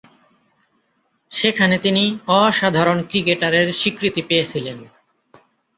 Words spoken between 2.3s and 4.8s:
অসাধারণ ক্রিকেটারের স্বীকৃতি পেয়েছিলেন।